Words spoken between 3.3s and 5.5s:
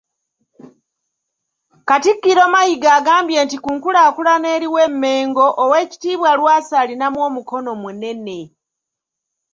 nti ku nkulaakulana eriwo e Mmengo,